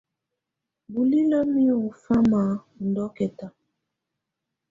Bulilǝ́ 0.91 1.43
mɛ 1.51 1.61
ŋɔ 1.79 1.89
fama 2.03 2.41
ɔ 2.79 2.83
ndɔ́kɛta. 2.89 3.47